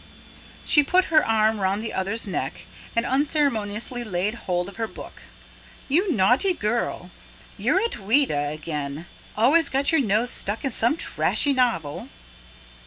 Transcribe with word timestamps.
She 0.65 0.81
put 0.81 1.05
her 1.13 1.23
arm 1.23 1.59
round 1.59 1.83
the 1.83 1.93
other's 1.93 2.25
neck, 2.25 2.65
and 2.95 3.05
unceremoniously 3.05 4.03
laid 4.03 4.33
hold 4.33 4.67
of 4.67 4.77
her 4.77 4.87
book. 4.87 5.21
"You 5.87 6.11
naughty 6.11 6.53
girl, 6.55 7.11
you're 7.55 7.79
at 7.79 7.97
Ouida 7.99 8.47
again! 8.51 9.05
Always 9.37 9.69
got 9.69 9.91
your 9.91 10.01
nose 10.01 10.31
stuck 10.31 10.65
in 10.65 10.71
some 10.71 10.97
trashy 10.97 11.53
novel." 11.53 12.09